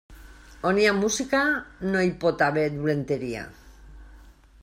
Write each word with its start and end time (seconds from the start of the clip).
On 0.69 0.79
hi 0.83 0.87
ha 0.91 0.93
música, 1.01 1.41
no 1.91 2.01
hi 2.07 2.11
pot 2.25 2.43
haver 2.47 2.65
dolenteria. 2.79 3.47